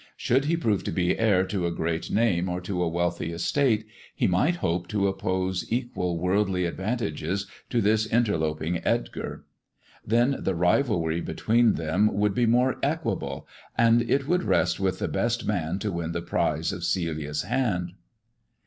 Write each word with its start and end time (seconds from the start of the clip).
Should 0.17 0.45
he 0.45 0.57
prove 0.57 0.83
to 0.85 0.91
be 0.91 1.19
heir 1.19 1.45
to 1.45 1.67
a 1.67 1.71
great 1.71 2.09
name 2.09 2.49
or 2.49 2.59
to 2.61 2.81
a 2.81 2.87
wealthy 2.89 3.31
estate, 3.31 3.85
he 4.15 4.25
might 4.25 4.55
hope 4.55 4.87
to 4.87 5.07
oppose 5.07 5.63
equal 5.71 6.17
worldly 6.17 6.65
advantages 6.65 7.45
to 7.69 7.81
this 7.81 8.07
interloping 8.07 8.81
Edgar. 8.83 9.45
Then 10.03 10.37
the 10.39 10.55
rivalry 10.55 11.21
between 11.21 11.73
them 11.73 12.11
would 12.15 12.33
be 12.33 12.47
more 12.47 12.77
equable, 12.81 13.47
and 13.77 14.01
it 14.09 14.27
would 14.27 14.41
rest 14.43 14.79
with 14.79 14.97
the 14.97 15.07
best 15.07 15.45
man 15.45 15.77
to 15.77 15.91
win 15.91 16.13
the 16.13 16.21
prize 16.23 16.73
of 16.73 16.83
Celia's 16.83 17.43
hand. 17.43 17.91